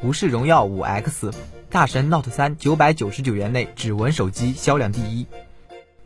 [0.00, 1.32] 无视荣耀五 X、
[1.68, 5.26] 大神 Note 三九百九十九元内指纹手机销量第一。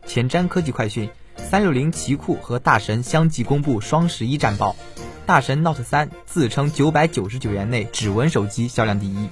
[0.07, 1.07] 前瞻科技快讯，
[1.37, 4.75] 三六零、奇酷和大神相继公布双十一战报。
[5.27, 9.29] 大神 Note 三自称九百九十九元内指纹手机销量第一，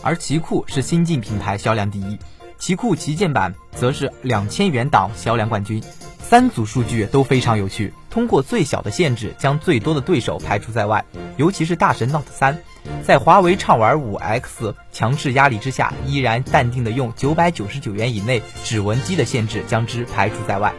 [0.00, 2.16] 而奇酷是新晋品牌销量第一，
[2.56, 5.82] 奇酷旗舰版则是两千元档销量冠军。
[6.26, 11.04] 三组数据都非常有趣，通过最小的限制将最多的对手排除在外，
[11.36, 12.58] 尤其是大神 Note 三。
[13.02, 20.72] 在华为畅玩五 X 强势压力之下，依然淡定的用九百九十九元以内指纹机的限制将之排除在外。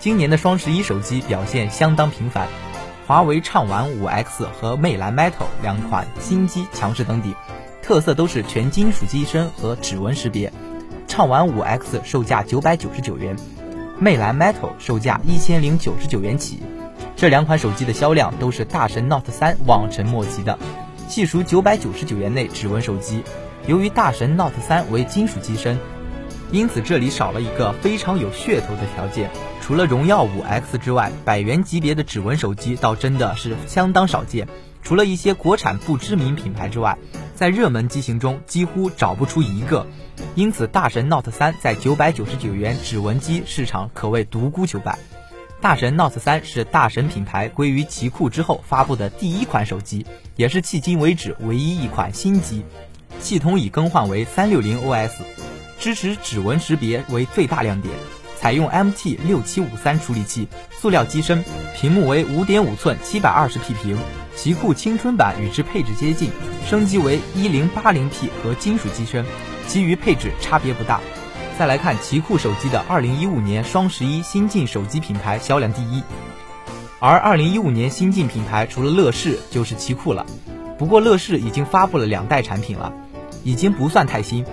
[0.00, 2.48] 今年的双十一手机表现相当频繁，
[3.06, 7.32] 华为畅玩五 X 和魅蓝 Metal 两款新机强势登顶，
[7.80, 10.52] 特色都是全金属机身和指纹识别。
[11.06, 13.36] 畅玩五 X 售价九百九十九元，
[14.04, 16.58] 魅蓝 Metal 售价一千零九十九元起。
[17.16, 20.58] 这两款手机的销量都是大神 Note 三望尘莫及的。
[21.08, 23.22] 细数九百九十九元内指纹手机，
[23.66, 25.78] 由于大神 Note 三为金属机身，
[26.52, 29.30] 因此这里少了一个非常有噱头的条件。
[29.62, 34.46] 除了荣耀五 X 之外，百元级别的指纹手机倒真的是相当少见。
[34.82, 36.98] 除了一些国产不知名品牌之外，
[37.34, 39.86] 在热门机型中几乎找不出一个。
[40.34, 44.98] 因此，大神 Note 三在九百九十九元指纹机市场可谓独孤求败。
[45.60, 52.64] 大神 Note 三是大神品牌归于奇酷之后发布的第一款手机，也是迄今为止唯一一款新机。
[53.20, 55.12] 系统已更换为三六零 OS，
[55.78, 57.94] 支持指纹识别为最大亮点。
[58.36, 61.42] 采用 MT 六七五三处理器，塑料机身，
[61.74, 63.96] 屏幕为五点五寸七百二十 P 屏。
[64.36, 66.30] 奇酷青春版与之配置接近，
[66.66, 69.24] 升级为一零八零 P 和金属机身，
[69.66, 71.00] 其余配置差别不大。
[71.58, 76.02] 再来看奇酷手机的二零一五年双十一新晋手机品牌销量第一，
[76.98, 80.26] 而二零一五年新晋品牌除了乐视就是奇酷了。
[80.76, 82.92] 不过乐视已经发布了两代产品了，
[83.44, 84.44] 已经不算太新，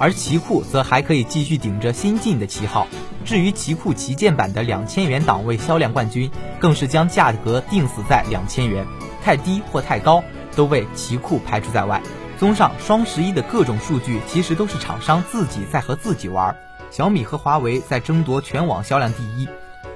[0.00, 2.88] 而奇酷则还可以继续顶着新晋的旗号。
[3.24, 8.84] 至于奇酷旗舰版的两千元档位销量冠军，更是将价格定死在两千元，
[9.22, 10.22] 太低或太高
[10.54, 12.00] 都被奇酷排除在外。
[12.38, 16.56] 综上，双十一的各种数据其实都是厂商自己在和自己玩。
[16.90, 19.48] 小米和华为在争夺全网销量第一，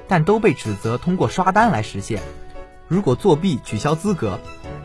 [0.07, 2.21] 但都被指责通过刷单来实现。
[2.87, 4.39] 如果作弊取消资格，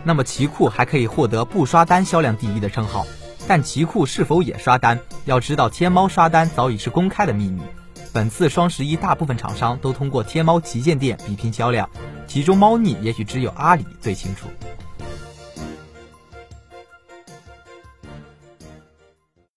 [0.04, 3.06] 那么奇酷还可以获得不刷单销量第一的称号。
[3.46, 5.00] 但奇酷是否也刷单？
[5.24, 7.62] 要知道，天猫刷单早已是公开的秘密。
[8.12, 11.90] 本次双十一，大部分厂商都通过天猫旗舰店比拼销量，
[12.28, 14.46] 其中猫腻也许只有阿里最清楚。